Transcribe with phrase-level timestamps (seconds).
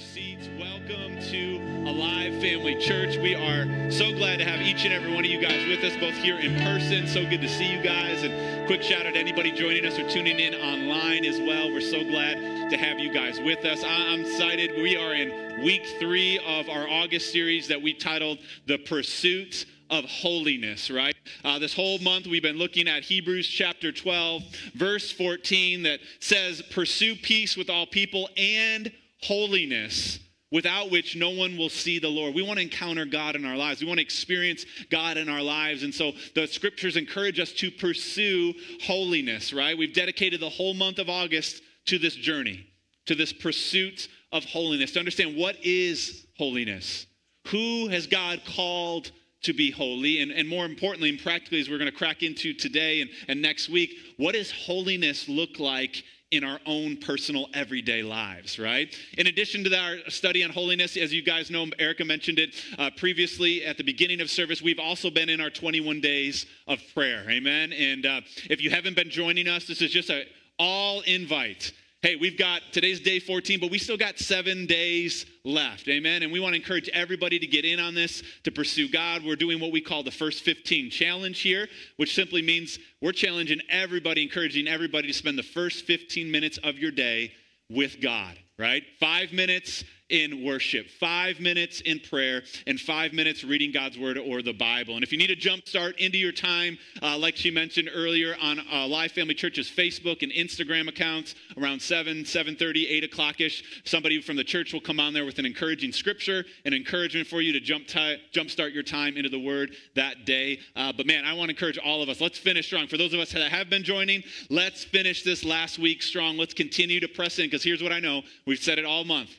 [0.00, 0.48] seats.
[0.58, 3.18] Welcome to Alive Family Church.
[3.18, 5.94] We are so glad to have each and every one of you guys with us,
[6.00, 7.06] both here in person.
[7.06, 8.22] So good to see you guys.
[8.22, 11.70] And quick shout out to anybody joining us or tuning in online as well.
[11.70, 13.84] We're so glad to have you guys with us.
[13.84, 14.70] I'm excited.
[14.82, 20.04] We are in week three of our August series that we titled The Pursuit of
[20.06, 21.16] holiness, right?
[21.44, 24.44] Uh, this whole month we've been looking at Hebrews chapter 12,
[24.74, 28.90] verse 14, that says, Pursue peace with all people and
[29.22, 30.18] holiness
[30.52, 32.34] without which no one will see the Lord.
[32.34, 33.80] We want to encounter God in our lives.
[33.80, 35.82] We want to experience God in our lives.
[35.84, 39.78] And so the scriptures encourage us to pursue holiness, right?
[39.78, 42.66] We've dedicated the whole month of August to this journey,
[43.06, 47.06] to this pursuit of holiness, to understand what is holiness.
[47.48, 49.12] Who has God called
[49.42, 50.20] to be holy?
[50.20, 53.40] And, and more importantly, and practically, as we're going to crack into today and, and
[53.40, 58.96] next week, what does holiness look like in our own personal everyday lives, right?
[59.18, 62.88] In addition to our study on holiness, as you guys know, Erica mentioned it uh,
[62.96, 67.28] previously at the beginning of service, we've also been in our 21 days of prayer,
[67.28, 67.72] amen?
[67.72, 70.22] And uh, if you haven't been joining us, this is just a
[70.56, 71.72] all invite
[72.02, 75.86] hey, we've got today's day 14, but we still got seven days left.
[75.86, 76.22] Amen.
[76.22, 79.22] And we want to encourage everybody to get in on this, to pursue God.
[79.22, 83.60] We're doing what we call the first 15 challenge here, which simply means we're challenging
[83.68, 87.32] everybody, encouraging everybody to spend the first 15 minutes of your day
[87.68, 88.82] with God, right?
[88.98, 94.42] Five minutes in worship, five minutes in prayer, and five minutes reading God's word or
[94.42, 94.94] the Bible.
[94.96, 98.36] And if you need a jump start into your time, uh, like she mentioned earlier
[98.42, 104.20] on uh, Live Family Church's Facebook and Instagram accounts, around 7, 7.30, 8 o'clock-ish, somebody
[104.20, 107.52] from the church will come on there with an encouraging scripture, an encouragement for you
[107.52, 110.58] to jump, t- jump start your time into the word that day.
[110.74, 112.20] Uh, but man, I want to encourage all of us.
[112.20, 112.88] Let's finish strong.
[112.88, 116.36] For those of us that have been joining, let's finish this last week strong.
[116.36, 118.22] Let's continue to press in because here's what I know.
[118.50, 119.30] We've said it all month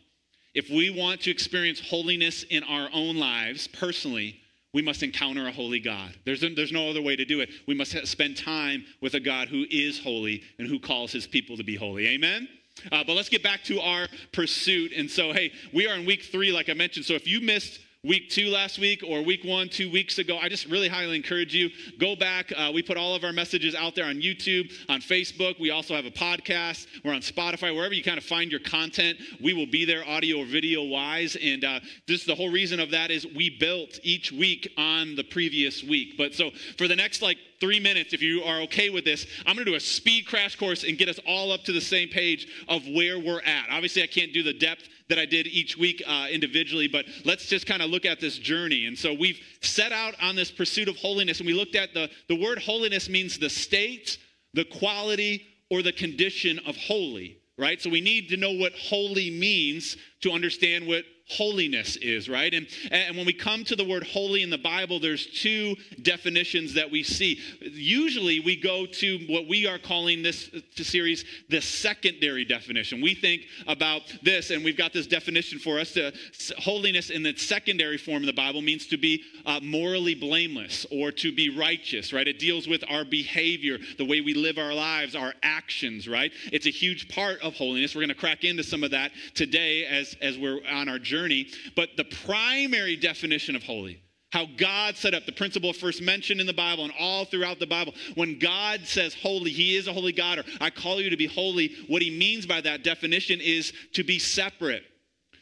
[0.54, 4.40] if we want to experience holiness in our own lives personally,
[4.73, 6.14] we must encounter a holy God.
[6.23, 7.49] There's, there's no other way to do it.
[7.67, 11.58] We must spend time with a God who is holy and who calls his people
[11.58, 12.08] to be holy.
[12.08, 12.48] Amen?
[12.89, 14.94] Uh, but let's get back to our pursuit.
[14.95, 17.05] And so, hey, we are in week three, like I mentioned.
[17.05, 20.50] So if you missed week two last week or week one two weeks ago i
[20.50, 21.70] just really highly encourage you
[22.00, 22.52] go back.
[22.58, 25.60] Uh, we put all of our messages out there on youtube on facebook.
[25.60, 26.88] We also have a podcast.
[27.06, 27.76] We're on spotify.
[27.76, 31.38] Wherever you kind of find your content we will be there audio or video wise.
[31.40, 35.23] And uh, this the whole reason of that is we built each week on the
[35.23, 36.17] previous week.
[36.17, 39.55] But so for the next like three minutes, if you are okay with this, I'm
[39.55, 42.10] going to do a speed crash course and get us all up to the same
[42.10, 43.67] page of where we're at.
[43.70, 47.45] Obviously, I can't do the depth that I did each week uh, individually, but let's
[47.45, 48.88] just kind of look at this journey.
[48.88, 52.10] And so we've set out on this pursuit of holiness, and we looked at the,
[52.27, 54.17] the word holiness means the state,
[54.54, 57.82] the quality, or the condition of holy, right?
[57.82, 62.54] So we need to know what holy means to understand what holiness is, right?
[62.54, 66.73] And, and when we come to the word holy in the Bible, there's two definitions
[66.73, 67.39] that we see.
[67.61, 73.02] Usually we go to what we are calling this series the secondary definition.
[73.02, 75.93] We think about this, and we've got this definition for us.
[75.93, 76.11] To,
[76.58, 81.11] holiness in the secondary form of the Bible means to be uh, morally blameless or
[81.11, 82.27] to be righteous, right?
[82.27, 86.31] It deals with our behavior, the way we live our lives, our actions, right?
[86.52, 87.95] It's a huge part of holiness.
[87.95, 91.22] We're going to crack into some of that today as, as we're on our journey
[91.22, 91.48] journey.
[91.76, 94.02] But the primary definition of holy,
[94.32, 97.67] how God set up the principle first mentioned in the Bible and all throughout the
[97.67, 97.94] Bible.
[98.16, 101.27] When God says holy, He is a holy God, or I call you to be
[101.27, 104.83] holy, what He means by that definition is to be separate,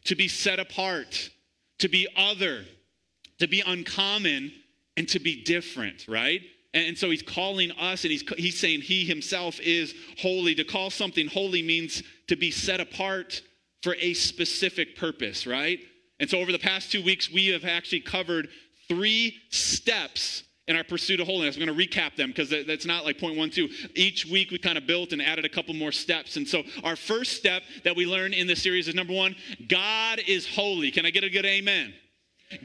[0.05, 1.29] to be set apart,
[1.79, 2.65] to be other,
[3.39, 4.51] to be uncommon,
[4.97, 6.41] and to be different, right?
[6.73, 10.53] And so he's calling us and he's, he's saying he himself is holy.
[10.53, 13.41] To call something holy means to be set apart,
[13.81, 15.79] for a specific purpose, right?
[16.19, 18.49] And so over the past two weeks, we have actually covered
[18.87, 21.55] three steps in our pursuit of holiness.
[21.55, 23.69] I'm going to recap them because that's not like point one, two.
[23.95, 26.37] Each week we kind of built and added a couple more steps.
[26.37, 29.35] And so our first step that we learn in this series is number one,
[29.67, 30.91] God is holy.
[30.91, 31.93] Can I get a good amen?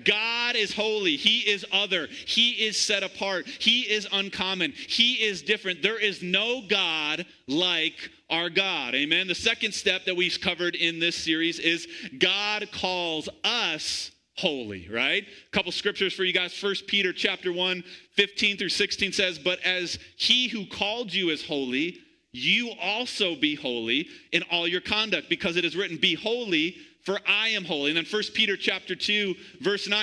[0.05, 1.17] God is holy.
[1.17, 2.07] He is other.
[2.07, 3.47] He is set apart.
[3.47, 4.73] He is uncommon.
[4.73, 5.83] He is different.
[5.83, 8.95] There is no God like our God.
[8.95, 9.27] Amen.
[9.27, 11.87] The second step that we've covered in this series is
[12.19, 15.25] God calls us holy, right?
[15.25, 16.55] A couple scriptures for you guys.
[16.55, 21.45] First Peter chapter 1, 15 through 16 says, But as he who called you is
[21.45, 21.99] holy,
[22.33, 27.21] you also be holy in all your conduct, because it is written, Be holy for
[27.27, 27.91] I am holy.
[27.91, 29.99] And then 1 Peter chapter 2, verse 9,